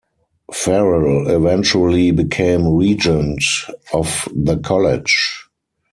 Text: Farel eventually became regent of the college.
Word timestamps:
Farel 0.51 1.29
eventually 1.29 2.09
became 2.09 2.67
regent 2.75 3.43
of 3.93 4.27
the 4.33 4.57
college. 4.57 5.45